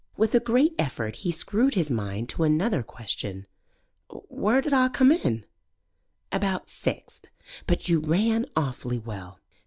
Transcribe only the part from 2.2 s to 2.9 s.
to another